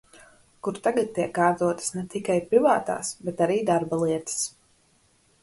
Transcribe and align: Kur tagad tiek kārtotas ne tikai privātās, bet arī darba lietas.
Kur 0.67 0.77
tagad 0.87 1.11
tiek 1.17 1.29
kārtotas 1.35 1.93
ne 1.97 2.03
tikai 2.15 2.39
privātās, 2.55 3.13
bet 3.29 3.45
arī 3.49 3.61
darba 3.69 4.01
lietas. 4.07 4.43